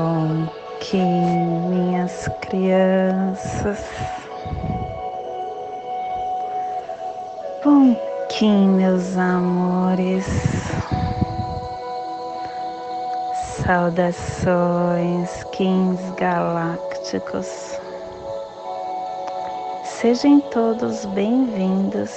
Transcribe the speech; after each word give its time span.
Bom, 0.00 0.48
que 0.80 0.96
minhas 0.96 2.26
crianças. 2.40 3.84
Bom, 7.62 7.94
que 8.30 8.46
meus 8.46 9.18
amores. 9.18 10.24
Saudações, 13.62 15.44
Kings 15.52 16.02
Galácticos. 16.16 17.78
Sejam 19.84 20.40
todos 20.40 21.04
bem-vindos 21.14 22.10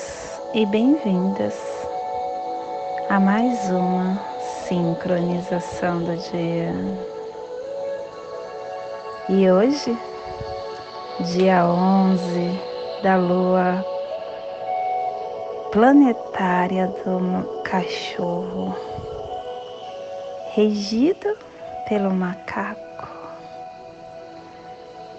e 0.53 0.65
bem-vindas 0.67 1.53
a 3.09 3.19
mais 3.19 3.69
uma 3.69 4.17
sincronização 4.69 5.99
do 5.99 6.15
dia. 6.31 6.73
E 9.29 9.49
hoje, 9.49 9.97
dia 11.31 11.65
11 11.65 12.59
da 13.01 13.15
lua 13.15 13.81
planetária 15.71 16.87
do 16.87 17.63
cachorro, 17.63 18.75
regido 20.53 21.37
pelo 21.87 22.11
macaco, 22.11 23.07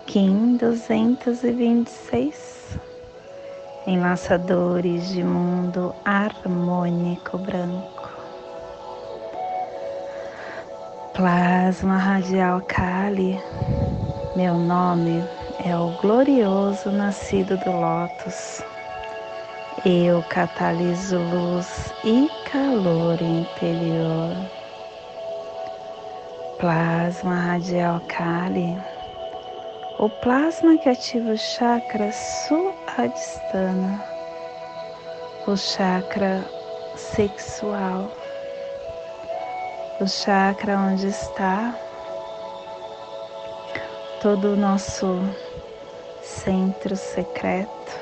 Kim 0.05 0.59
226, 0.59 2.79
enlaçadores 3.87 5.09
de 5.09 5.25
mundo 5.25 5.95
harmônico 6.05 7.39
branco. 7.39 8.11
Plasma 11.15 11.97
radial 11.97 12.61
Kali 12.63 13.41
meu 14.37 14.55
nome 14.55 15.23
é 15.65 15.77
o 15.77 15.91
glorioso 16.01 16.91
nascido 16.91 17.57
do 17.59 17.71
Lótus. 17.71 18.61
Eu 19.87 20.25
cataliso 20.25 21.17
luz 21.19 21.93
e 22.03 22.29
calor 22.51 23.23
interior. 23.23 24.35
Plasma 26.59 27.37
radial 27.37 28.01
Kali. 28.09 28.77
O 30.01 30.09
plasma 30.09 30.77
que 30.79 30.89
ativa 30.89 31.31
o 31.31 31.39
chakra 31.39 32.11
Suadhisthana, 32.11 34.05
o 35.47 35.57
chakra 35.57 36.45
sexual, 36.97 38.11
o 40.01 40.09
chakra 40.09 40.77
onde 40.77 41.07
está 41.07 41.73
todo 44.25 44.55
o 44.55 44.57
nosso 44.57 45.21
centro 46.23 46.97
secreto, 46.97 48.01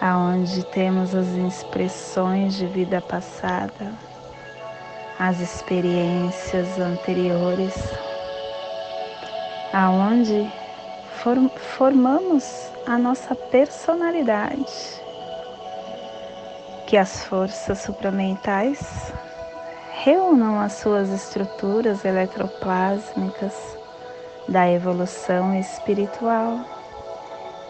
aonde 0.00 0.64
temos 0.66 1.12
as 1.12 1.26
expressões 1.26 2.54
de 2.54 2.68
vida 2.68 3.00
passada, 3.00 3.92
as 5.18 5.40
experiências 5.40 6.78
anteriores, 6.78 7.74
aonde 9.72 10.48
formamos 11.76 12.70
a 12.86 12.96
nossa 12.96 13.34
personalidade, 13.34 15.02
que 16.86 16.96
as 16.96 17.24
forças 17.24 17.80
supramentais 17.80 19.12
reúnam 20.04 20.60
as 20.60 20.74
suas 20.74 21.08
estruturas 21.08 22.04
eletroplásmicas 22.04 23.79
da 24.50 24.68
evolução 24.68 25.54
espiritual 25.58 26.58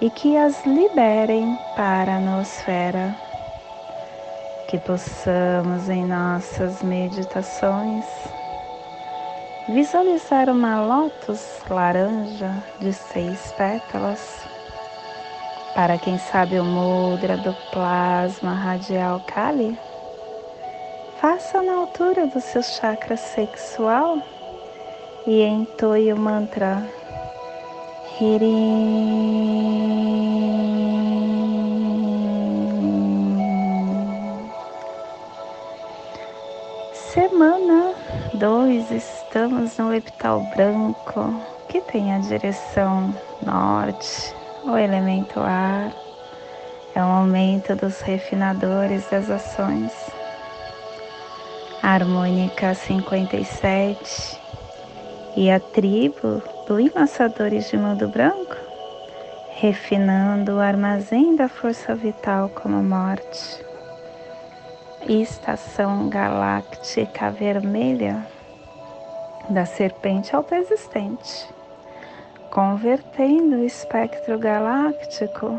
e 0.01 0.09
que 0.09 0.37
as 0.37 0.65
liberem 0.65 1.57
para 1.77 2.17
a 2.17 2.21
nosfera. 2.21 3.15
Que 4.67 4.79
possamos 4.79 5.89
em 5.91 6.07
nossas 6.07 6.83
meditações 6.83 8.07
visualizar 9.69 10.49
uma 10.49 10.81
lótus 10.81 11.61
laranja 11.69 12.51
de 12.81 12.93
seis 12.93 13.53
pétalas. 13.53 14.41
Para 15.75 15.99
quem 15.99 16.19
sabe 16.19 16.59
o 16.59 16.65
mudra 16.65 17.37
do 17.37 17.53
plasma 17.71 18.55
radial 18.55 19.21
Kali, 19.27 19.79
faça 21.21 21.63
na 21.63 21.75
altura 21.75 22.27
do 22.27 22.41
seu 22.41 22.63
chakra 22.63 23.17
sexual 23.17 24.19
e 25.27 25.43
entoie 25.43 26.13
o 26.13 26.17
mantra. 26.17 26.83
Semana 37.13 37.95
2, 38.35 38.91
estamos 38.91 39.79
no 39.79 39.95
epital 39.95 40.41
branco, 40.55 41.35
que 41.69 41.81
tem 41.81 42.15
a 42.15 42.19
direção 42.19 43.15
norte, 43.43 44.35
o 44.65 44.77
elemento 44.77 45.41
ar. 45.41 45.93
É 46.95 47.01
o 47.01 47.07
aumento 47.07 47.77
dos 47.77 48.01
refinadores 48.01 49.09
das 49.09 49.31
ações. 49.31 49.93
Harmônica 51.83 52.75
57 52.75 54.50
e 55.41 55.51
a 55.51 55.59
tribo 55.59 56.43
do 56.69 56.79
Enlaçadores 56.79 57.71
de 57.71 57.79
Mundo 57.79 58.07
Branco, 58.09 58.57
refinando 59.55 60.57
o 60.57 60.61
armazém 60.61 61.35
da 61.35 61.49
força 61.49 61.95
vital 61.95 62.51
como 62.51 62.83
morte. 62.83 63.65
Estação 65.09 66.11
galáctica 66.11 67.31
vermelha 67.31 68.23
da 69.49 69.65
serpente 69.65 70.37
alta 70.37 70.57
existente, 70.57 71.49
convertendo 72.51 73.57
o 73.57 73.65
espectro 73.65 74.39
galáctico 74.39 75.59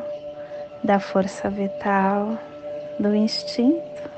da 0.84 1.00
força 1.00 1.50
vital 1.50 2.38
do 3.00 3.16
instinto. 3.16 4.12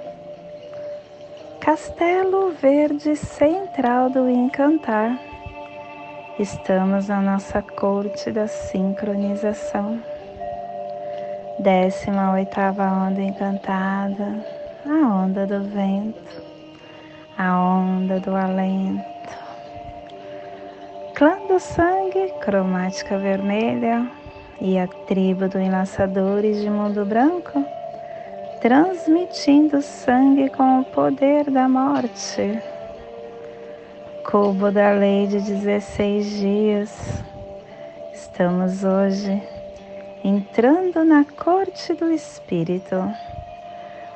Castelo 1.62 2.52
Verde 2.52 3.16
Central 3.16 4.10
do 4.10 4.30
Encantar 4.30 5.33
Estamos 6.40 7.10
na 7.10 7.22
nossa 7.22 7.62
corte 7.62 8.32
da 8.32 8.48
sincronização. 8.48 10.02
Décima 11.60 12.34
oitava 12.34 12.86
onda 12.86 13.22
encantada, 13.22 14.44
a 14.84 15.14
onda 15.14 15.46
do 15.46 15.64
vento, 15.66 16.42
a 17.38 17.56
onda 17.56 18.20
do 18.20 18.36
alento. 18.36 19.04
Clã 21.14 21.38
do 21.48 21.60
sangue, 21.60 22.34
cromática 22.42 23.16
vermelha 23.20 24.10
e 24.60 24.80
a 24.80 24.88
tribo 24.88 25.48
do 25.48 25.60
enlaçadores 25.60 26.60
de 26.60 26.70
mundo 26.70 27.06
branco, 27.06 27.64
transmitindo 28.60 29.84
sangue 29.84 30.50
com 30.50 30.80
o 30.80 30.86
poder 30.86 31.52
da 31.52 31.70
morte 31.70 32.73
cubo 34.34 34.72
da 34.72 34.90
lei 34.90 35.28
de 35.28 35.40
16 35.40 36.26
dias. 36.26 37.24
Estamos 38.12 38.84
hoje 38.84 39.40
entrando 40.24 41.06
na 41.06 41.24
corte 41.24 41.94
do 41.94 42.12
Espírito. 42.12 42.96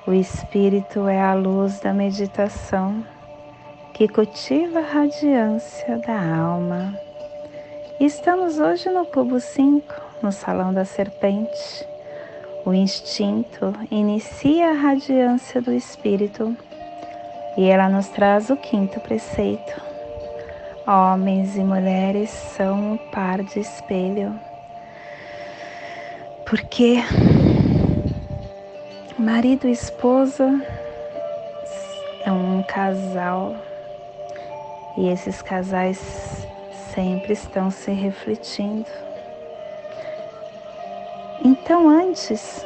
O 0.08 0.14
Espírito 0.14 1.08
é 1.08 1.22
a 1.22 1.36
luz 1.36 1.80
da 1.82 1.94
meditação 1.94 3.06
que 3.94 4.08
cultiva 4.08 4.80
a 4.80 4.82
radiância 4.82 6.00
da 6.00 6.20
alma. 6.20 7.00
estamos 8.00 8.58
hoje 8.58 8.90
no 8.90 9.06
cubo 9.06 9.40
5, 9.40 9.84
no 10.24 10.32
salão 10.32 10.74
da 10.74 10.84
serpente. 10.84 11.88
O 12.66 12.74
instinto 12.74 13.72
inicia 13.92 14.72
a 14.72 14.74
radiância 14.74 15.62
do 15.62 15.72
Espírito 15.72 16.58
e 17.56 17.66
ela 17.66 17.88
nos 17.88 18.08
traz 18.08 18.50
o 18.50 18.58
quinto 18.58 19.00
preceito 19.02 19.87
Homens 20.90 21.58
e 21.58 21.64
mulheres 21.66 22.30
são 22.30 22.94
um 22.94 22.98
par 23.12 23.44
de 23.44 23.60
espelho, 23.60 24.40
porque 26.46 27.04
marido 29.20 29.68
e 29.68 29.74
esposa 29.74 30.50
é 32.24 32.32
um 32.32 32.64
casal 32.64 33.54
e 34.96 35.10
esses 35.10 35.42
casais 35.42 36.48
sempre 36.96 37.34
estão 37.34 37.70
se 37.70 37.92
refletindo. 37.92 38.88
Então, 41.44 41.90
antes 41.90 42.66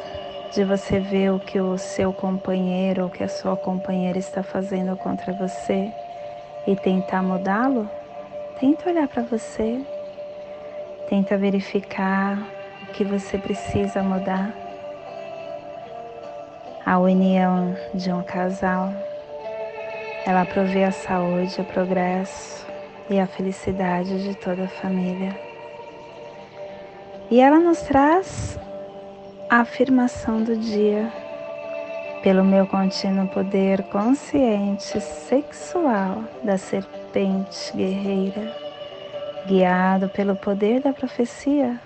de 0.54 0.62
você 0.62 1.00
ver 1.00 1.32
o 1.32 1.40
que 1.40 1.60
o 1.60 1.76
seu 1.76 2.12
companheiro 2.12 3.02
ou 3.02 3.10
que 3.10 3.24
a 3.24 3.28
sua 3.28 3.56
companheira 3.56 4.16
está 4.16 4.44
fazendo 4.44 4.96
contra 4.96 5.32
você 5.32 5.92
e 6.68 6.76
tentar 6.76 7.20
mudá-lo, 7.20 7.90
tenta 8.62 8.90
olhar 8.90 9.08
para 9.08 9.24
você, 9.24 9.80
tenta 11.08 11.36
verificar 11.36 12.38
o 12.84 12.92
que 12.92 13.02
você 13.02 13.36
precisa 13.36 14.04
mudar. 14.04 14.54
A 16.86 16.96
união 17.00 17.76
de 17.92 18.12
um 18.12 18.22
casal, 18.22 18.92
ela 20.24 20.44
provê 20.44 20.84
a 20.84 20.92
saúde, 20.92 21.60
o 21.60 21.64
progresso 21.64 22.64
e 23.10 23.18
a 23.18 23.26
felicidade 23.26 24.22
de 24.22 24.36
toda 24.36 24.62
a 24.62 24.68
família. 24.68 25.36
E 27.32 27.40
ela 27.40 27.58
nos 27.58 27.80
traz 27.82 28.56
a 29.50 29.62
afirmação 29.62 30.40
do 30.40 30.56
dia 30.56 31.12
pelo 32.22 32.44
meu 32.44 32.64
contínuo 32.68 33.26
poder 33.26 33.82
consciente 33.88 35.00
sexual 35.00 36.22
da 36.44 36.56
serpente 36.56 37.01
guerreira, 37.74 38.54
guiado 39.46 40.08
pelo 40.08 40.34
poder 40.36 40.80
da 40.80 40.92
profecia, 40.92 41.80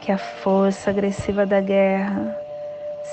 que 0.00 0.10
a 0.10 0.18
força 0.18 0.90
agressiva 0.90 1.44
da 1.44 1.60
guerra 1.60 2.36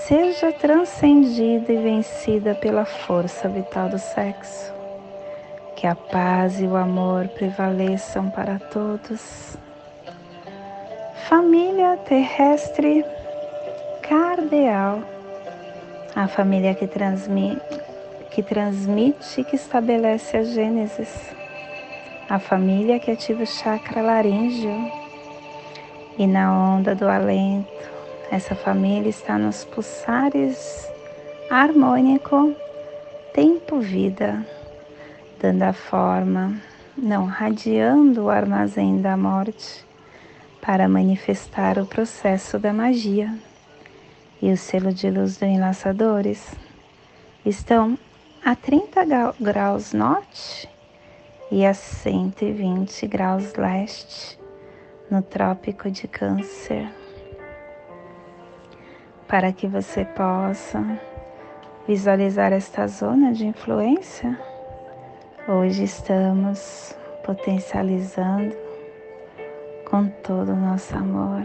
seja 0.08 0.52
transcendida 0.52 1.72
e 1.72 1.78
vencida 1.78 2.56
pela 2.56 2.86
força 2.86 3.48
vital 3.48 3.90
do 3.90 4.00
sexo, 4.00 4.74
que 5.76 5.86
a 5.86 5.96
paz 5.96 6.60
e 6.60 6.66
o 6.66 6.76
amor 6.76 7.28
prevaleçam 7.30 8.30
para 8.30 8.60
todos. 8.60 9.58
Família 11.28 11.98
terrestre 11.98 13.06
cardeal 14.02 15.04
a 16.16 16.28
família 16.28 16.74
que 16.74 16.88
transmite, 16.88 17.82
que 18.32 18.44
transmite 18.44 19.42
e 19.42 19.44
que 19.44 19.56
estabelece 19.56 20.38
a 20.38 20.44
Gênesis, 20.44 21.34
a 22.30 22.38
família 22.40 23.00
que 23.00 23.12
ativa 23.12 23.44
o 23.44 23.48
chakra 23.48 24.02
laríngeo. 24.02 24.92
E 26.18 26.28
na 26.28 26.54
onda 26.54 26.94
do 26.94 27.08
alento, 27.08 27.68
essa 28.32 28.54
família 28.54 29.10
está 29.10 29.38
nos 29.38 29.66
pulsares 29.66 30.88
harmônico, 31.50 32.54
tempo-vida, 33.34 34.46
dando 35.42 35.64
a 35.64 35.74
forma, 35.74 36.62
não 36.96 37.26
radiando 37.26 38.26
o 38.26 38.30
armazém 38.30 39.02
da 39.02 39.18
morte 39.18 39.86
para 40.62 40.88
manifestar 40.88 41.80
o 41.80 41.86
processo 41.86 42.60
da 42.60 42.72
magia. 42.72 43.34
E 44.42 44.52
o 44.52 44.58
selo 44.58 44.94
de 44.94 45.10
luz 45.10 45.38
do 45.38 45.46
enlaçadores 45.46 46.54
estão 47.46 47.98
a 48.44 48.56
30 48.56 49.06
graus 49.40 49.94
norte 49.94 50.70
e 51.52 51.66
a 51.66 51.74
120 51.74 53.08
graus 53.08 53.54
leste 53.56 54.40
no 55.10 55.22
Trópico 55.22 55.90
de 55.92 56.08
Câncer. 56.08 56.90
Para 59.28 59.52
que 59.52 59.68
você 59.68 60.06
possa 60.06 61.00
visualizar 61.88 62.54
esta 62.54 62.88
zona 62.88 63.34
de 63.34 63.46
influência, 63.46 64.40
hoje 65.48 65.84
estamos 65.84 66.96
potencializando 67.24 68.56
com 69.90 70.08
todo 70.08 70.54
o 70.54 70.56
nosso 70.56 70.96
amor 70.96 71.44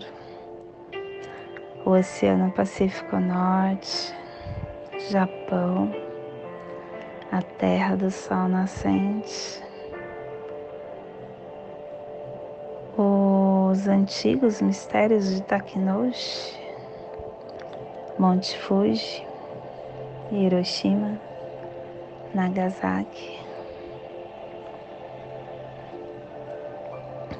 o 1.84 1.90
Oceano 1.90 2.50
Pacífico 2.52 3.16
Norte, 3.16 4.14
Japão, 5.10 6.03
a 7.34 7.42
Terra 7.42 7.96
do 7.96 8.12
Sol 8.12 8.46
Nascente, 8.46 9.60
os 12.96 13.88
antigos 13.88 14.62
mistérios 14.62 15.28
de 15.28 15.42
Takinoshi, 15.42 16.56
Monte 18.20 18.56
Fuji, 18.56 19.26
Hiroshima, 20.30 21.20
Nagasaki. 22.32 23.40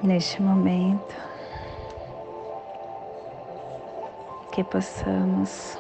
Neste 0.03 0.43
momento, 0.43 1.15
que 4.51 4.65
possamos 4.65 5.79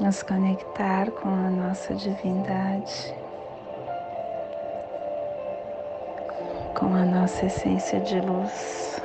nos 0.00 0.22
conectar 0.22 1.10
com 1.10 1.28
a 1.28 1.50
nossa 1.50 1.94
divindade, 1.94 3.14
com 6.74 6.86
a 6.86 7.04
nossa 7.04 7.44
essência 7.44 8.00
de 8.00 8.18
luz. 8.18 8.98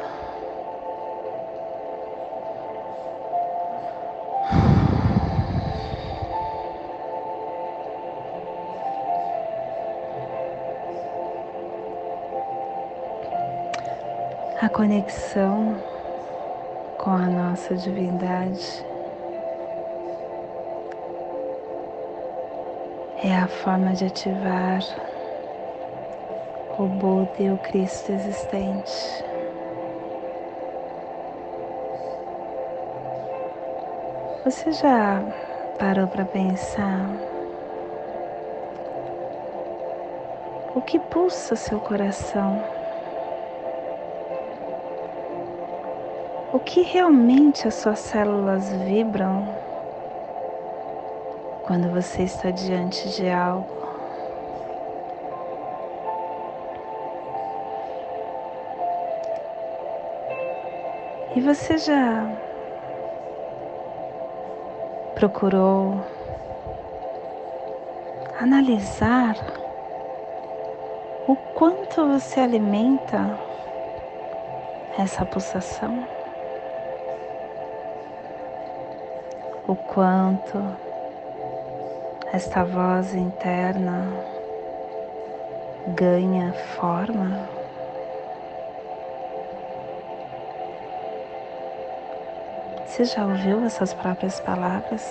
A 14.61 14.69
conexão 14.69 15.75
com 16.97 17.11
a 17.11 17.27
nossa 17.27 17.75
divindade. 17.75 18.94
É 23.25 23.35
a 23.35 23.47
forma 23.47 23.95
de 23.95 24.05
ativar 24.05 24.81
o 26.77 26.85
Buda 26.85 27.41
e 27.41 27.51
o 27.51 27.57
Cristo 27.57 28.11
existente. 28.11 29.25
Você 34.43 34.71
já 34.73 35.23
parou 35.79 36.07
para 36.07 36.23
pensar 36.23 37.09
o 40.75 40.81
que 40.83 40.99
pulsa 40.99 41.55
seu 41.55 41.79
coração? 41.79 42.61
o 46.53 46.59
que 46.59 46.83
realmente 46.83 47.67
as 47.67 47.73
suas 47.73 47.99
células 47.99 48.71
vibram 48.71 49.64
quando 51.67 51.89
você 51.89 52.23
está 52.23 52.51
diante 52.51 53.09
de 53.09 53.29
algo. 53.29 53.67
E 61.35 61.41
você 61.41 61.77
já 61.77 62.29
procurou 65.15 66.01
analisar 68.39 69.35
o 71.27 71.35
quanto 71.35 72.07
você 72.07 72.39
alimenta 72.39 73.37
essa 74.97 75.25
pulsação? 75.25 76.15
o 79.67 79.75
quanto 79.75 80.84
esta 82.35 82.65
voz 82.65 83.15
interna 83.15 84.11
ganha 85.95 86.51
forma. 86.75 87.47
Você 92.85 93.05
já 93.05 93.25
ouviu 93.25 93.63
essas 93.65 93.93
próprias 93.93 94.37
palavras? 94.41 95.01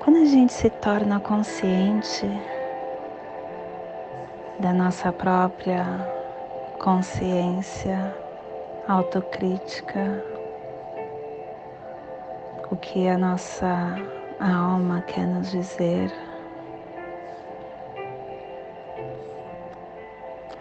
Quando 0.00 0.18
a 0.18 0.26
gente 0.26 0.52
se 0.52 0.68
torna 0.68 1.18
consciente 1.18 2.28
da 4.58 4.70
nossa 4.74 5.10
própria 5.10 5.86
consciência, 6.78 8.23
autocrítica, 8.86 10.22
o 12.70 12.76
que 12.76 13.08
a 13.08 13.16
nossa 13.16 13.96
alma 14.38 15.00
quer 15.02 15.26
nos 15.26 15.50
dizer. 15.50 16.12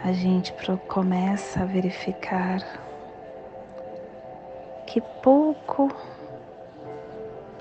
A 0.06 0.12
gente 0.14 0.54
começa 0.88 1.62
a 1.62 1.66
verificar 1.66 2.60
que 4.86 5.02
pouco 5.22 5.90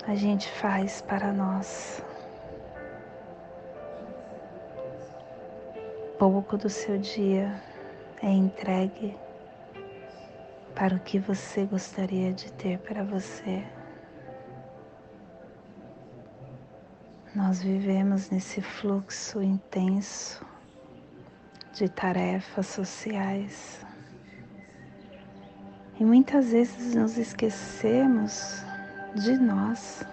a 0.07 0.15
gente 0.15 0.49
faz 0.49 1.01
para 1.01 1.33
nós. 1.33 2.01
Pouco 6.17 6.57
do 6.57 6.69
seu 6.69 6.97
dia 6.97 7.53
é 8.21 8.29
entregue 8.29 9.17
para 10.75 10.95
o 10.95 10.99
que 10.99 11.19
você 11.19 11.65
gostaria 11.65 12.33
de 12.33 12.51
ter 12.53 12.79
para 12.79 13.03
você. 13.03 13.63
nós 17.35 17.63
vivemos 17.63 18.29
nesse 18.29 18.61
fluxo 18.61 19.41
intenso 19.41 20.45
de 21.73 21.89
tarefas 21.89 22.67
sociais. 22.67 23.83
E 25.99 26.05
muitas 26.05 26.51
vezes 26.51 26.93
nos 26.93 27.17
esquecemos 27.17 28.63
de 29.15 29.37
nós, 29.37 30.05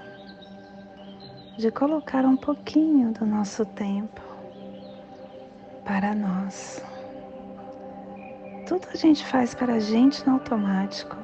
de 1.58 1.70
colocar 1.70 2.24
um 2.24 2.36
pouquinho 2.36 3.12
do 3.12 3.26
nosso 3.26 3.66
tempo 3.66 4.22
para 5.84 6.14
nós. 6.14 6.82
Tudo 8.70 8.86
a 8.94 8.96
gente 8.96 9.26
faz 9.26 9.52
para 9.52 9.74
a 9.74 9.78
gente 9.80 10.24
no 10.24 10.34
automático. 10.34 11.16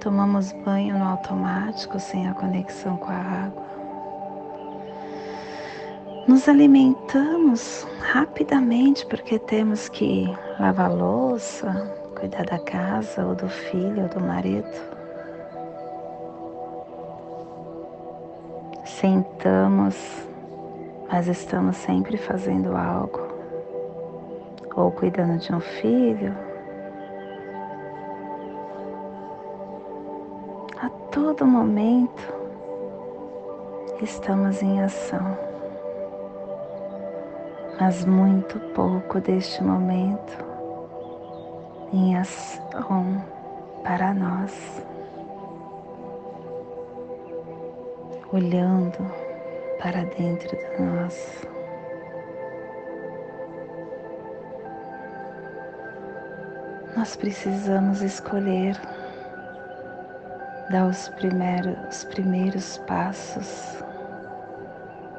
Tomamos 0.00 0.50
banho 0.64 0.98
no 0.98 1.04
automático 1.04 2.00
sem 2.00 2.26
a 2.26 2.32
conexão 2.32 2.96
com 2.96 3.10
a 3.10 3.16
água. 3.16 3.66
Nos 6.26 6.48
alimentamos 6.48 7.86
rapidamente 8.00 9.04
porque 9.04 9.38
temos 9.38 9.90
que 9.90 10.34
lavar 10.58 10.90
louça, 10.90 11.70
cuidar 12.18 12.46
da 12.46 12.58
casa 12.58 13.26
ou 13.26 13.34
do 13.34 13.46
filho 13.46 14.04
ou 14.04 14.08
do 14.08 14.20
marido. 14.20 14.72
Sentamos, 18.86 19.94
mas 21.12 21.28
estamos 21.28 21.76
sempre 21.76 22.16
fazendo 22.16 22.74
algo, 22.74 23.27
ou 24.78 24.92
cuidando 24.92 25.38
de 25.38 25.52
um 25.52 25.58
filho, 25.58 26.32
todo 31.10 31.44
momento 31.44 32.22
estamos 34.00 34.62
em 34.62 34.80
ação, 34.80 35.36
mas 37.80 38.04
muito 38.04 38.58
pouco 38.72 39.20
deste 39.20 39.62
momento 39.64 40.44
em 41.92 42.16
ação 42.16 43.20
para 43.82 44.14
nós, 44.14 44.84
olhando 48.32 48.98
para 49.80 50.04
dentro 50.04 50.56
de 50.56 50.82
nós. 50.82 51.57
Nós 56.98 57.14
precisamos 57.14 58.02
escolher 58.02 58.76
dá 60.68 60.84
os 60.84 61.08
primeiros, 61.10 61.76
os 61.88 62.02
primeiros 62.02 62.78
passos 62.88 63.84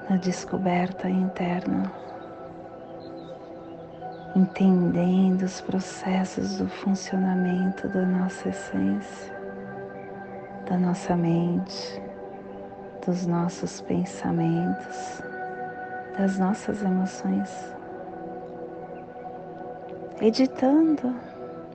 na 0.10 0.18
descoberta 0.18 1.10
interna, 1.10 1.90
entendendo 4.36 5.44
os 5.44 5.62
processos 5.62 6.58
do 6.58 6.68
funcionamento 6.68 7.88
da 7.88 8.06
nossa 8.06 8.50
essência, 8.50 9.34
da 10.70 10.78
nossa 10.78 11.16
mente, 11.16 12.02
dos 13.06 13.26
nossos 13.26 13.80
pensamentos, 13.80 15.24
das 16.18 16.38
nossas 16.38 16.84
emoções. 16.84 17.74
Editando 20.20 21.16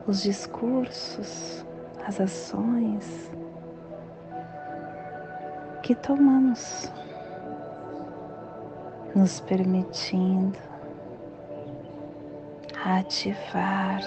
os 0.07 0.23
discursos, 0.23 1.65
as 2.07 2.21
ações, 2.21 3.31
que 5.83 5.95
tomamos, 5.95 6.93
nos 9.15 9.41
permitindo 9.41 10.59
ativar 12.85 14.01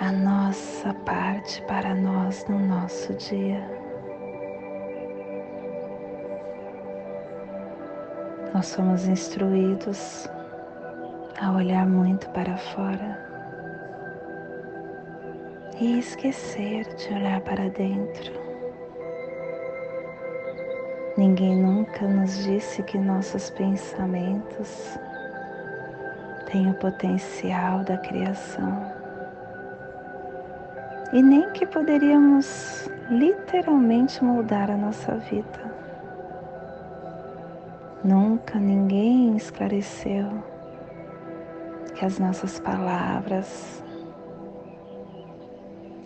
a 0.00 0.12
nossa 0.12 0.94
parte 1.04 1.60
para 1.62 1.94
nós 1.94 2.44
no 2.48 2.58
nosso 2.58 3.12
dia. 3.14 3.68
Nós 8.54 8.66
somos 8.66 9.08
instruídos 9.08 10.28
a 11.40 11.52
olhar 11.52 11.86
muito 11.86 12.28
para 12.30 12.56
fora 12.56 13.26
e 15.78 15.98
esquecer 15.98 16.86
de 16.94 17.12
olhar 17.12 17.40
para 17.42 17.68
dentro. 17.68 18.32
Ninguém 21.16 21.56
nunca 21.56 22.06
nos 22.06 22.44
disse 22.44 22.82
que 22.82 22.96
nossos 22.96 23.50
pensamentos 23.50 24.98
têm 26.50 26.70
o 26.70 26.74
potencial 26.74 27.84
da 27.84 27.98
criação 27.98 28.92
e 31.12 31.22
nem 31.22 31.50
que 31.50 31.66
poderíamos 31.66 32.88
literalmente 33.10 34.24
moldar 34.24 34.70
a 34.70 34.76
nossa 34.76 35.16
vida. 35.16 35.76
Nunca 38.02 38.58
ninguém 38.58 39.36
esclareceu 39.36 40.55
que 41.96 42.04
as 42.04 42.18
nossas 42.18 42.60
palavras 42.60 43.82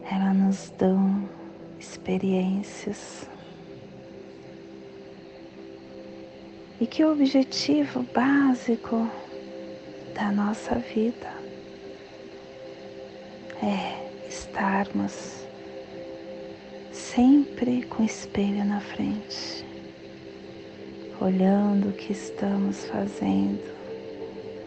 elas 0.08 0.36
nos 0.36 0.70
dão 0.78 1.28
experiências. 1.78 3.28
E 6.80 6.86
que 6.86 7.04
o 7.04 7.12
objetivo 7.12 8.04
básico 8.14 9.08
da 10.14 10.30
nossa 10.30 10.76
vida 10.76 11.32
é 13.62 14.28
estarmos 14.28 15.44
sempre 16.92 17.82
com 17.82 18.04
o 18.04 18.06
espelho 18.06 18.64
na 18.64 18.80
frente, 18.80 19.66
olhando 21.20 21.88
o 21.88 21.92
que 21.92 22.12
estamos 22.12 22.86
fazendo, 22.86 23.60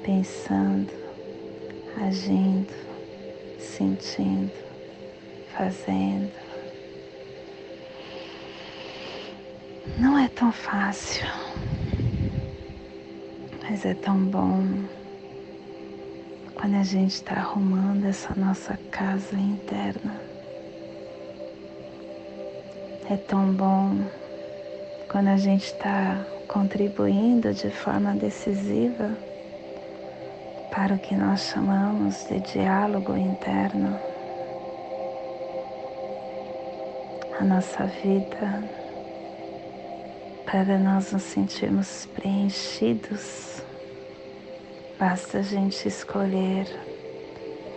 pensando, 0.03 1.02
agindo, 2.01 2.73
sentindo 3.59 4.63
fazendo. 5.57 6.31
Não 9.99 10.17
é 10.17 10.27
tão 10.27 10.51
fácil, 10.51 11.27
mas 13.61 13.85
é 13.85 13.93
tão 13.93 14.17
bom 14.17 14.63
quando 16.55 16.75
a 16.75 16.83
gente 16.83 17.15
está 17.15 17.35
arrumando 17.35 18.05
essa 18.05 18.33
nossa 18.35 18.77
casa 18.89 19.35
interna. 19.35 20.19
É 23.09 23.17
tão 23.17 23.53
bom 23.53 23.99
quando 25.09 25.27
a 25.27 25.37
gente 25.37 25.65
está 25.65 26.25
contribuindo 26.47 27.53
de 27.53 27.69
forma 27.69 28.15
decisiva 28.15 29.11
para 30.73 30.95
o 30.95 30.99
que 30.99 31.15
nós 31.15 31.41
chamamos 31.41 32.25
de 32.27 32.39
diálogo 32.39 33.15
interno. 33.15 33.99
a 37.39 37.45
nossa 37.45 37.85
vida 37.85 38.63
para 40.45 40.77
nós 40.79 41.11
nos 41.11 41.23
sentirmos 41.23 42.05
preenchidos. 42.13 43.61
Basta 44.97 45.39
a 45.39 45.41
gente 45.41 45.85
escolher 45.85 46.67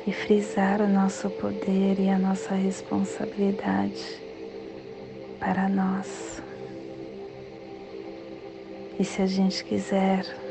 e 0.07 0.13
frisar 0.13 0.81
o 0.81 0.87
nosso 0.87 1.29
poder 1.31 1.99
e 1.99 2.09
a 2.09 2.17
nossa 2.17 2.55
responsabilidade 2.55 4.23
para 5.41 5.69
nós. 5.69 6.41
E 9.01 9.05
se 9.05 9.21
a 9.21 9.27
gente 9.27 9.65
quiser 9.65 10.46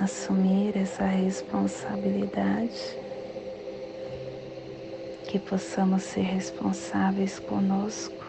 assumir 0.00 0.76
essa 0.76 1.04
responsabilidade, 1.04 2.96
que 5.26 5.38
possamos 5.38 6.04
ser 6.04 6.22
responsáveis 6.22 7.38
conosco 7.38 8.24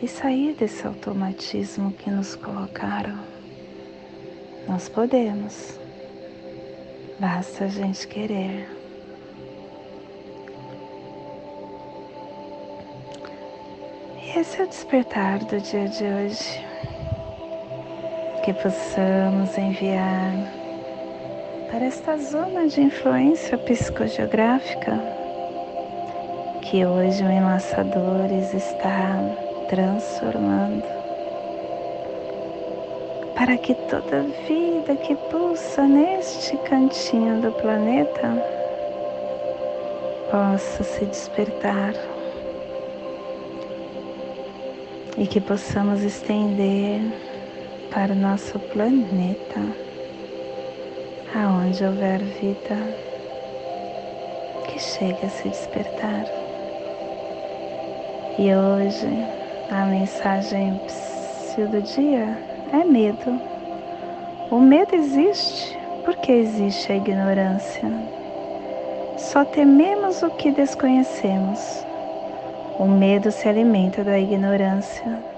e 0.00 0.06
sair 0.06 0.54
desse 0.54 0.86
automatismo 0.86 1.92
que 1.92 2.10
nos 2.10 2.36
colocaram. 2.36 3.18
Nós 4.68 4.88
podemos, 4.88 5.78
basta 7.18 7.64
a 7.64 7.68
gente 7.68 8.06
querer. 8.06 8.68
E 14.22 14.38
esse 14.38 14.60
é 14.60 14.64
o 14.64 14.68
despertar 14.68 15.38
do 15.44 15.60
dia 15.60 15.88
de 15.88 16.04
hoje. 16.04 16.65
Que 18.46 18.54
possamos 18.54 19.58
enviar 19.58 20.32
para 21.68 21.84
esta 21.84 22.16
zona 22.16 22.68
de 22.68 22.80
influência 22.80 23.58
psicogeográfica 23.58 25.00
que 26.62 26.86
hoje 26.86 27.24
o 27.24 27.28
Enlaçadores 27.28 28.54
está 28.54 29.18
transformando. 29.68 30.84
Para 33.34 33.58
que 33.58 33.74
toda 33.74 34.22
vida 34.46 34.94
que 34.94 35.16
pulsa 35.28 35.82
neste 35.82 36.56
cantinho 36.58 37.40
do 37.40 37.50
planeta 37.50 38.30
possa 40.30 40.84
se 40.84 41.04
despertar 41.04 41.94
e 45.18 45.26
que 45.26 45.40
possamos 45.40 46.00
estender 46.04 47.00
para 47.96 48.12
o 48.12 48.14
nosso 48.16 48.58
planeta, 48.58 49.58
aonde 51.34 51.82
houver 51.82 52.18
vida, 52.18 52.76
que 54.68 54.78
chegue 54.78 55.24
a 55.24 55.30
se 55.30 55.48
despertar. 55.48 56.26
E 58.38 58.54
hoje 58.54 59.08
a 59.70 59.86
mensagem 59.86 60.78
do 61.56 61.80
dia 61.80 62.36
é 62.70 62.84
medo. 62.84 63.40
O 64.50 64.60
medo 64.60 64.94
existe 64.94 65.78
porque 66.04 66.32
existe 66.32 66.92
a 66.92 66.96
ignorância. 66.96 67.90
Só 69.16 69.42
tememos 69.42 70.22
o 70.22 70.28
que 70.32 70.50
desconhecemos. 70.50 71.82
O 72.78 72.84
medo 72.84 73.30
se 73.30 73.48
alimenta 73.48 74.04
da 74.04 74.18
ignorância. 74.18 75.35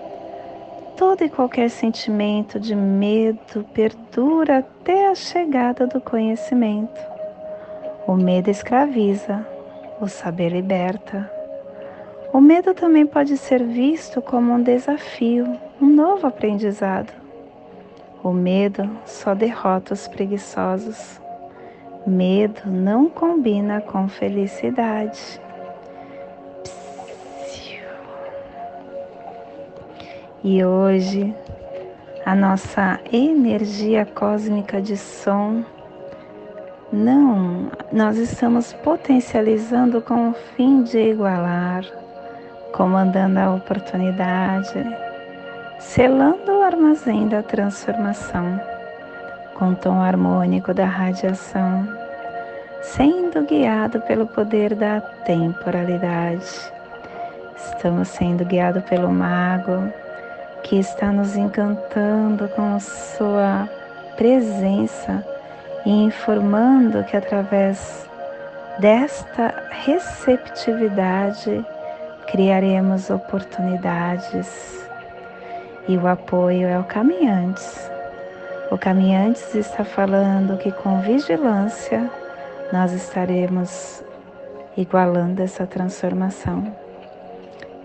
Todo 0.98 1.22
e 1.22 1.28
qualquer 1.28 1.70
sentimento 1.70 2.58
de 2.58 2.74
medo 2.74 3.64
perdura 3.72 4.58
até 4.58 5.08
a 5.08 5.14
chegada 5.14 5.86
do 5.86 6.00
conhecimento. 6.00 7.00
O 8.04 8.16
medo 8.16 8.50
escraviza, 8.50 9.46
o 10.00 10.08
saber 10.08 10.48
liberta. 10.50 11.30
O 12.32 12.40
medo 12.40 12.74
também 12.74 13.06
pode 13.06 13.36
ser 13.36 13.62
visto 13.62 14.20
como 14.20 14.52
um 14.52 14.60
desafio, 14.60 15.46
um 15.80 15.86
novo 15.86 16.26
aprendizado. 16.26 17.12
O 18.20 18.32
medo 18.32 18.90
só 19.06 19.34
derrota 19.34 19.94
os 19.94 20.08
preguiçosos. 20.08 21.20
Medo 22.04 22.62
não 22.66 23.08
combina 23.08 23.80
com 23.80 24.08
felicidade. 24.08 25.40
E 30.44 30.64
hoje 30.64 31.34
a 32.24 32.32
nossa 32.32 33.00
energia 33.12 34.06
cósmica 34.06 34.80
de 34.80 34.96
som 34.96 35.64
não, 36.92 37.72
nós 37.92 38.16
estamos 38.16 38.72
potencializando 38.72 40.00
com 40.00 40.30
o 40.30 40.34
fim 40.54 40.84
de 40.84 41.10
igualar, 41.10 41.84
comandando 42.72 43.40
a 43.40 43.54
oportunidade, 43.56 44.72
selando 45.80 46.52
o 46.52 46.62
armazém 46.62 47.26
da 47.26 47.42
transformação 47.42 48.60
com 49.54 49.70
o 49.70 49.76
tom 49.76 50.00
harmônico 50.00 50.72
da 50.72 50.86
radiação, 50.86 51.86
sendo 52.80 53.44
guiado 53.44 54.00
pelo 54.02 54.24
poder 54.28 54.76
da 54.76 55.00
temporalidade. 55.00 56.72
Estamos 57.56 58.06
sendo 58.06 58.44
guiados 58.44 58.84
pelo 58.84 59.10
mago 59.10 59.92
que 60.62 60.78
está 60.78 61.12
nos 61.12 61.36
encantando 61.36 62.48
com 62.48 62.78
sua 62.80 63.68
presença 64.16 65.24
e 65.86 65.90
informando 65.90 67.04
que 67.04 67.16
através 67.16 68.06
desta 68.78 69.54
receptividade 69.70 71.64
criaremos 72.30 73.10
oportunidades. 73.10 74.86
E 75.88 75.96
o 75.96 76.06
apoio 76.06 76.68
é 76.68 76.78
o 76.78 76.84
caminhantes. 76.84 77.90
O 78.70 78.76
caminhantes 78.76 79.54
está 79.54 79.82
falando 79.84 80.58
que 80.58 80.70
com 80.70 81.00
vigilância 81.00 82.10
nós 82.70 82.92
estaremos 82.92 84.04
igualando 84.76 85.42
essa 85.42 85.66
transformação. 85.66 86.87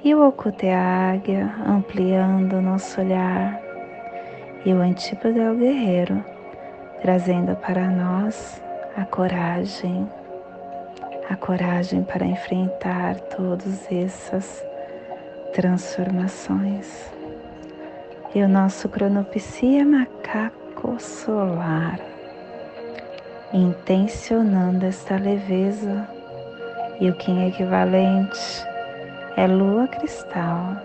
E 0.04 0.14
o 0.14 0.28
oculto 0.28 0.66
é 0.66 0.76
a 0.76 1.14
águia, 1.14 1.50
ampliando 1.66 2.62
nosso 2.62 3.00
olhar. 3.00 3.58
E 4.66 4.74
o 4.74 4.82
antípodo 4.82 5.40
é 5.40 5.50
o 5.50 5.56
guerreiro, 5.56 6.22
trazendo 7.02 7.56
para 7.56 7.90
nós 7.90 8.62
a 8.98 9.06
coragem, 9.06 10.06
a 11.30 11.38
coragem 11.38 12.04
para 12.04 12.26
enfrentar 12.26 13.16
todas 13.16 13.90
essas 13.90 14.62
transformações. 15.54 17.10
E 18.36 18.44
o 18.44 18.50
nosso 18.50 18.90
cronopsia 18.90 19.84
é 19.84 19.86
macaco 19.86 21.00
solar, 21.00 21.98
intencionando 23.54 24.86
esta 24.86 25.16
leveza 25.16 26.10
e 27.00 27.10
o 27.10 27.16
Kim 27.16 27.48
equivalente 27.48 28.73
é 29.36 29.48
lua 29.48 29.88
cristal, 29.88 30.76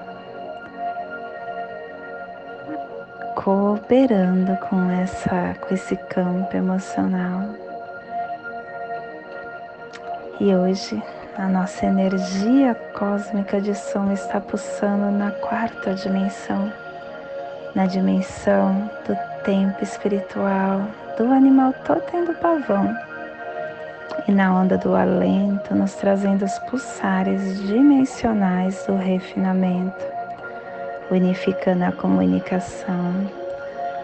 cooperando 3.35 4.57
com 4.69 4.91
essa 4.91 5.55
com 5.61 5.75
esse 5.75 5.97
campo 5.97 6.57
emocional. 6.57 7.43
E 10.41 10.55
hoje 10.55 11.03
a 11.37 11.47
nossa 11.47 11.87
energia 11.87 12.75
cósmica 12.95 13.61
de 13.61 13.75
som 13.75 14.11
está 14.13 14.41
pulsando 14.41 15.11
na 15.11 15.31
quarta 15.31 15.95
dimensão, 15.95 16.73
na 17.75 17.87
dimensão 17.87 18.91
do 19.07 19.17
tempo 19.45 19.83
espiritual, 19.83 20.83
do 21.19 21.25
animal 21.33 21.75
totem 21.85 22.25
do 22.25 22.35
pavão 22.35 23.08
e 24.29 24.33
na 24.33 24.55
onda 24.55 24.77
do 24.77 24.95
alento, 24.95 25.75
nos 25.75 25.95
trazendo 25.95 26.45
os 26.45 26.59
pulsares 26.59 27.67
dimensionais 27.67 28.85
do 28.87 28.95
refinamento, 28.95 30.05
unificando 31.11 31.85
a 31.85 31.93
comunicação 31.93 33.27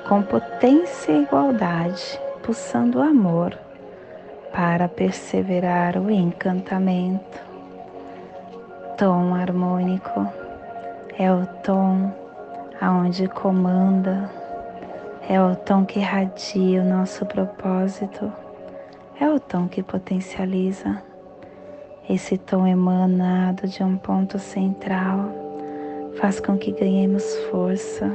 com 0.08 0.22
potência 0.22 1.12
e 1.12 1.22
igualdade, 1.24 2.18
pulsando 2.42 3.00
o 3.00 3.02
amor 3.02 3.54
para 4.50 4.88
perseverar 4.88 5.98
o 5.98 6.10
encantamento. 6.10 7.42
Tom 8.96 9.34
harmônico 9.34 10.26
é 11.18 11.30
o 11.30 11.44
tom 11.62 12.10
aonde 12.80 13.28
comanda, 13.28 14.30
é 15.28 15.38
o 15.38 15.54
tom 15.54 15.84
que 15.84 15.98
irradia 15.98 16.80
o 16.80 16.84
nosso 16.84 17.26
propósito 17.26 18.32
é 19.20 19.28
o 19.28 19.38
tom 19.38 19.68
que 19.68 19.82
potencializa. 19.82 21.02
Esse 22.08 22.36
tom 22.36 22.66
emanado 22.66 23.68
de 23.68 23.82
um 23.82 23.96
ponto 23.96 24.38
central 24.38 25.30
faz 26.20 26.40
com 26.40 26.58
que 26.58 26.72
ganhemos 26.72 27.24
força, 27.50 28.10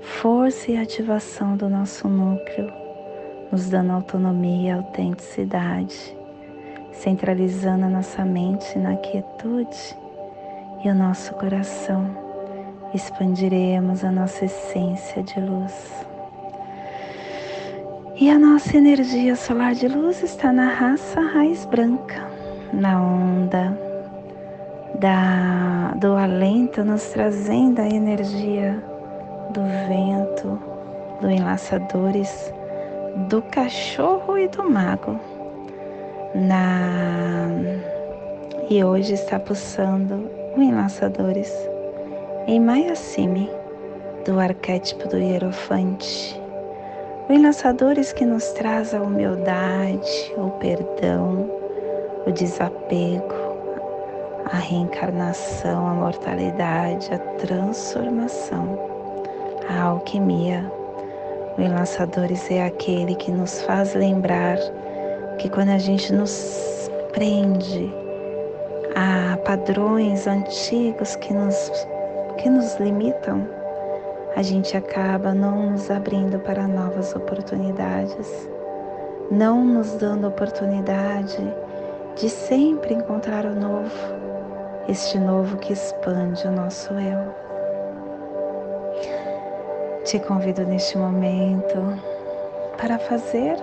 força 0.00 0.70
e 0.70 0.76
ativação 0.76 1.56
do 1.56 1.68
nosso 1.68 2.08
núcleo, 2.08 2.72
nos 3.50 3.68
dando 3.68 3.92
autonomia 3.92 4.72
e 4.72 4.78
autenticidade, 4.78 6.16
centralizando 6.92 7.84
a 7.86 7.90
nossa 7.90 8.24
mente 8.24 8.78
na 8.78 8.96
quietude 8.96 9.96
e 10.84 10.88
o 10.88 10.94
nosso 10.94 11.34
coração. 11.34 12.24
Expandiremos 12.94 14.04
a 14.04 14.10
nossa 14.10 14.44
essência 14.44 15.22
de 15.22 15.40
luz. 15.40 16.06
E 18.18 18.30
a 18.30 18.38
nossa 18.38 18.78
energia 18.78 19.36
solar 19.36 19.74
de 19.74 19.86
luz 19.88 20.22
está 20.22 20.50
na 20.50 20.68
raça 20.68 21.20
raiz 21.20 21.66
branca, 21.66 22.26
na 22.72 22.98
onda 22.98 23.78
da, 24.98 25.92
do 25.96 26.16
alento, 26.16 26.82
nos 26.82 27.04
trazendo 27.08 27.78
a 27.82 27.86
energia 27.86 28.82
do 29.50 29.60
vento, 29.86 30.58
do 31.20 31.30
enlaçadores, 31.30 32.50
do 33.28 33.42
cachorro 33.42 34.38
e 34.38 34.48
do 34.48 34.64
mago. 34.64 35.20
Na, 36.34 37.50
e 38.70 38.82
hoje 38.82 39.12
está 39.12 39.38
pulsando 39.38 40.26
o 40.56 40.62
enlaçadores 40.62 41.52
em 42.46 42.60
Mayasimi, 42.60 43.50
do 44.24 44.40
arquétipo 44.40 45.06
do 45.06 45.18
hierofante 45.18 46.45
o 47.28 47.32
enlaçadores 47.32 48.12
que 48.12 48.24
nos 48.24 48.52
traz 48.52 48.94
a 48.94 49.02
humildade, 49.02 50.32
o 50.36 50.50
perdão, 50.60 51.50
o 52.24 52.30
desapego, 52.30 53.34
a 54.44 54.56
reencarnação, 54.56 55.88
a 55.88 55.94
mortalidade, 55.94 57.12
a 57.12 57.18
transformação, 57.18 58.78
a 59.68 59.82
alquimia. 59.82 60.70
O 61.58 61.60
enlaçadores 61.60 62.48
é 62.48 62.64
aquele 62.64 63.16
que 63.16 63.32
nos 63.32 63.60
faz 63.62 63.94
lembrar 63.94 64.58
que 65.38 65.48
quando 65.48 65.70
a 65.70 65.78
gente 65.78 66.12
nos 66.12 66.88
prende 67.12 67.92
a 68.94 69.36
padrões 69.38 70.28
antigos 70.28 71.16
que 71.16 71.34
nos, 71.34 71.72
que 72.38 72.48
nos 72.48 72.76
limitam, 72.76 73.55
a 74.36 74.42
gente 74.42 74.76
acaba 74.76 75.32
não 75.32 75.70
nos 75.70 75.90
abrindo 75.90 76.38
para 76.38 76.68
novas 76.68 77.16
oportunidades, 77.16 78.46
não 79.30 79.64
nos 79.64 79.94
dando 79.94 80.28
oportunidade 80.28 81.38
de 82.16 82.28
sempre 82.28 82.92
encontrar 82.92 83.46
o 83.46 83.54
novo, 83.54 83.96
este 84.86 85.18
novo 85.18 85.56
que 85.56 85.72
expande 85.72 86.46
o 86.46 86.52
nosso 86.52 86.92
eu. 86.92 87.34
Te 90.04 90.18
convido 90.18 90.66
neste 90.66 90.98
momento 90.98 91.98
para 92.76 92.98
fazer 92.98 93.56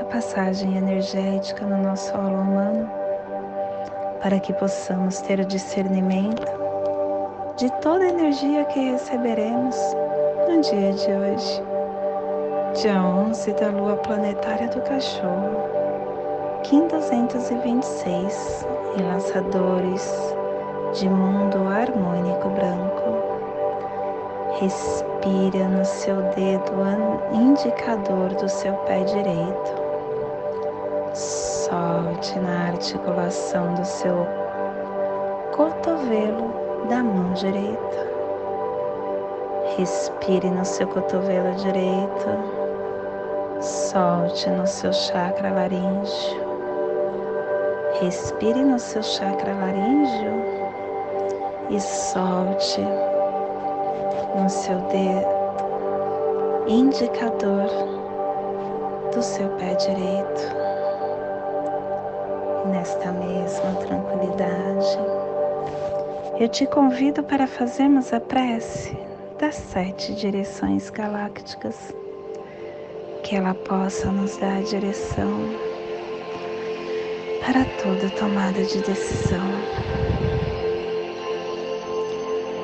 a 0.00 0.04
passagem 0.06 0.78
energética 0.78 1.66
no 1.66 1.76
nosso 1.76 2.10
solo 2.10 2.40
humano, 2.40 2.90
para 4.22 4.40
que 4.40 4.54
possamos 4.54 5.20
ter 5.20 5.40
o 5.40 5.44
discernimento 5.44 6.50
de 7.58 7.70
toda 7.82 8.04
a 8.04 8.08
energia 8.08 8.64
que 8.64 8.92
receberemos 8.92 9.76
no 10.48 10.60
dia 10.60 10.92
de 10.92 11.10
hoje, 11.10 11.62
dia 12.80 13.02
11 13.02 13.52
da 13.54 13.68
lua 13.68 13.96
planetária 13.96 14.68
do 14.68 14.80
cachorro, 14.82 15.66
Kim 16.62 16.86
226, 16.86 18.66
e 18.96 19.02
lançadores 19.02 20.34
de 20.94 21.08
mundo 21.08 21.58
harmônico 21.68 22.48
branco. 22.50 23.02
Respira 24.60 25.68
no 25.68 25.84
seu 25.84 26.16
dedo 26.34 26.72
indicador 27.32 28.30
do 28.34 28.48
seu 28.48 28.72
pé 28.86 29.00
direito. 29.00 29.86
Solte 31.12 32.38
na 32.38 32.68
articulação 32.68 33.74
do 33.74 33.84
seu 33.84 34.26
cotovelo 35.52 36.86
da 36.88 37.02
mão 37.02 37.32
direita. 37.32 38.15
Respire 39.76 40.48
no 40.48 40.64
seu 40.64 40.88
cotovelo 40.88 41.54
direito. 41.56 42.28
Solte 43.60 44.48
no 44.48 44.66
seu 44.66 44.90
chakra 44.90 45.50
laríngeo. 45.50 46.46
Respire 48.00 48.62
no 48.62 48.78
seu 48.78 49.02
chakra 49.02 49.52
laríngeo 49.52 50.32
e 51.68 51.78
solte 51.78 52.80
no 54.34 54.48
seu 54.48 54.78
dedo 54.88 55.36
indicador 56.66 57.68
do 59.14 59.22
seu 59.22 59.48
pé 59.56 59.74
direito. 59.74 60.56
Nesta 62.64 63.12
mesma 63.12 63.74
tranquilidade, 63.74 64.98
eu 66.40 66.48
te 66.48 66.66
convido 66.66 67.22
para 67.22 67.46
fazermos 67.46 68.14
a 68.14 68.20
prece 68.20 69.05
das 69.38 69.54
sete 69.54 70.14
direções 70.14 70.88
galácticas, 70.88 71.94
que 73.22 73.36
ela 73.36 73.54
possa 73.54 74.10
nos 74.10 74.36
dar 74.38 74.58
a 74.58 74.62
direção 74.62 75.50
para 77.44 77.64
toda 77.82 78.08
tomada 78.16 78.62
de 78.62 78.80
decisão 78.80 79.86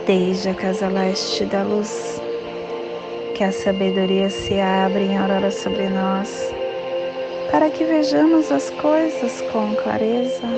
desde 0.06 0.48
a 0.48 0.54
casa 0.54 0.88
leste 0.88 1.44
da 1.44 1.62
luz, 1.62 2.20
que 3.36 3.44
a 3.44 3.52
sabedoria 3.52 4.28
se 4.30 4.58
abra 4.58 5.00
em 5.00 5.16
aurora 5.16 5.50
sobre 5.50 5.88
nós, 5.88 6.52
para 7.50 7.70
que 7.70 7.84
vejamos 7.84 8.50
as 8.50 8.70
coisas 8.70 9.40
com 9.52 9.74
clareza. 9.76 10.48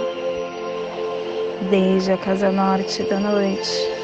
Desde 1.70 2.12
a 2.12 2.16
casa 2.16 2.50
norte 2.52 3.02
da 3.04 3.18
noite, 3.18 4.03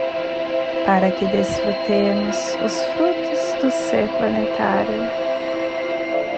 para 0.85 1.11
que 1.11 1.25
desfrutemos 1.25 2.57
os 2.63 2.83
frutos 2.93 3.61
do 3.61 3.71
ser 3.71 4.07
planetário. 4.17 5.09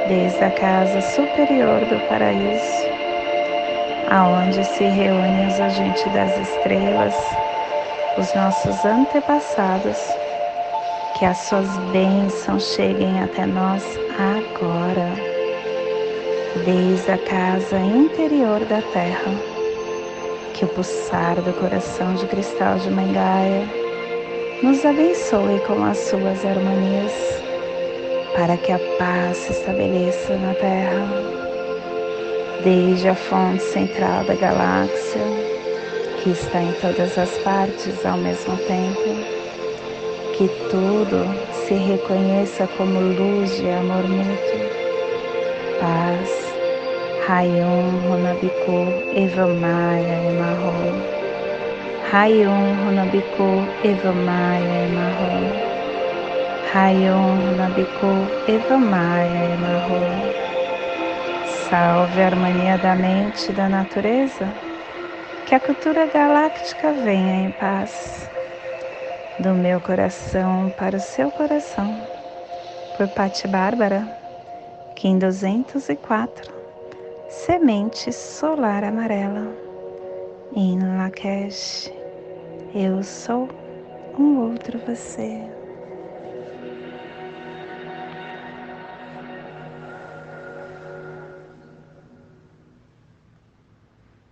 Desde 0.08 0.44
a 0.44 0.52
casa 0.52 1.02
superior 1.02 1.80
do 1.86 2.00
paraíso, 2.08 2.88
aonde 4.10 4.64
se 4.66 4.84
reúnem 4.84 5.48
os 5.48 5.60
agentes 5.62 6.04
das 6.14 6.38
estrelas, 6.38 7.16
os 8.18 8.34
nossos 8.34 8.84
antepassados, 8.84 9.98
que 11.18 11.26
as 11.26 11.38
suas 11.38 11.70
bênçãos 11.94 12.76
cheguem 12.76 13.22
até 13.22 13.46
nós 13.46 13.84
agora, 14.20 15.10
desde 16.66 17.12
a 17.12 17.18
casa 17.18 17.80
interior 17.80 18.60
da 18.66 18.82
terra, 18.92 19.32
que 20.54 20.66
o 20.66 20.68
pulsar 20.68 21.36
do 21.36 21.54
coração 21.54 22.14
de 22.16 22.28
cristal 22.28 22.78
de 22.78 22.90
Mangaia 22.90 23.83
nos 24.64 24.86
abençoe 24.86 25.60
com 25.68 25.84
as 25.84 25.98
suas 25.98 26.46
harmonias, 26.46 27.12
para 28.34 28.56
que 28.56 28.72
a 28.72 28.80
paz 28.98 29.36
se 29.36 29.52
estabeleça 29.52 30.38
na 30.38 30.54
terra, 30.54 31.06
desde 32.64 33.10
a 33.10 33.16
fonte 33.16 33.62
central 33.62 34.24
da 34.24 34.36
galáxia 34.36 35.22
que 36.24 36.30
está 36.30 36.62
em 36.62 36.72
todas 36.80 37.18
as 37.18 37.30
partes 37.40 38.06
ao 38.06 38.18
mesmo 38.18 38.56
tempo, 38.56 39.04
que 40.38 40.48
tudo 40.72 41.28
se 41.68 41.74
reconheça 41.74 42.66
como 42.78 43.02
luz 43.02 43.58
de 43.58 43.70
amor 43.70 44.08
mútuo, 44.08 44.70
paz, 45.82 46.30
Rayon 47.28 48.00
Runabiku 48.08 48.88
Evamaya 49.14 50.24
Emarro, 50.32 51.23
Rayon 52.14 52.78
Runabiku 52.86 53.66
Evamaya 53.84 54.86
Emarro, 54.86 55.34
Rayon 56.72 57.42
Runabiku 57.42 58.30
Evamaya 58.48 59.56
Emarro. 59.56 59.98
Salve 61.68 62.22
a 62.22 62.26
harmonia 62.28 62.78
da 62.78 62.96
mente 62.96 63.50
e 63.50 63.54
da 63.56 63.68
natureza. 63.68 64.48
Que 65.48 65.56
a 65.56 65.60
cultura 65.60 66.06
galáctica 66.06 66.94
venha 66.94 67.48
em 67.48 67.52
paz, 67.54 68.30
do 69.40 69.56
meu 69.56 69.82
coração 69.82 70.72
para 70.78 70.98
o 70.98 71.00
seu 71.02 71.32
coração, 71.32 72.00
por 72.96 73.08
Pati 73.08 73.48
Bárbara, 73.48 74.08
Kim 74.96 75.18
204, 75.18 76.54
Semente 77.28 78.14
Solar 78.14 78.84
Amarela, 78.84 79.48
em 80.56 80.78
Lakesh, 80.78 81.92
eu 82.74 83.04
sou 83.04 83.48
um 84.18 84.38
outro 84.40 84.80
você. 84.80 85.54